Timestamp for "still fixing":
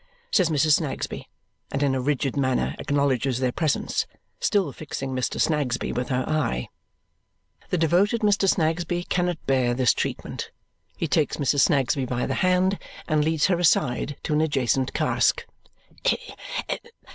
4.39-5.11